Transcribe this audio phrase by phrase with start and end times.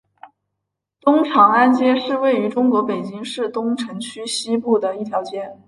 [1.01, 5.53] 东长安街是位于中国北京市东城区西部的一条街。